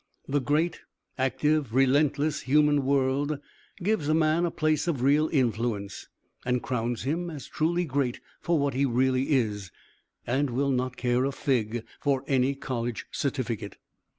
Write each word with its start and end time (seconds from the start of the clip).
The 0.27 0.39
great, 0.41 0.81
active, 1.19 1.75
relentless, 1.75 2.39
human 2.41 2.83
world 2.85 3.37
gives 3.83 4.09
a 4.09 4.15
man 4.15 4.45
a 4.45 4.49
place 4.49 4.87
of 4.87 5.03
real 5.03 5.29
influence, 5.31 6.07
and 6.43 6.63
crowns 6.63 7.03
him 7.03 7.29
as 7.29 7.45
truly 7.45 7.85
great 7.85 8.19
for 8.39 8.57
what 8.57 8.73
he 8.73 8.83
really 8.83 9.29
is; 9.33 9.69
and 10.25 10.49
will 10.49 10.71
not 10.71 10.97
care 10.97 11.23
a 11.25 11.31
fig 11.31 11.85
for 11.99 12.23
any 12.25 12.55
college 12.55 13.05
certificate. 13.11 13.77